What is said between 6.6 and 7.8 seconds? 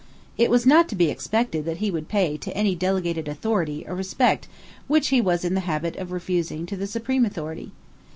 to the supreme authority.